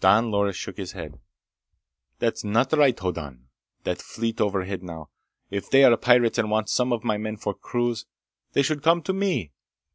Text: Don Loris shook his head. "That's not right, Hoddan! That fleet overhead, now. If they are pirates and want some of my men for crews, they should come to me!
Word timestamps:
Don 0.00 0.30
Loris 0.30 0.56
shook 0.56 0.78
his 0.78 0.92
head. 0.92 1.20
"That's 2.18 2.42
not 2.42 2.72
right, 2.72 2.98
Hoddan! 2.98 3.48
That 3.82 4.00
fleet 4.00 4.40
overhead, 4.40 4.82
now. 4.82 5.10
If 5.50 5.68
they 5.68 5.84
are 5.84 5.94
pirates 5.98 6.38
and 6.38 6.50
want 6.50 6.70
some 6.70 6.90
of 6.90 7.04
my 7.04 7.18
men 7.18 7.36
for 7.36 7.52
crews, 7.52 8.06
they 8.54 8.62
should 8.62 8.82
come 8.82 9.02
to 9.02 9.12
me! 9.12 9.52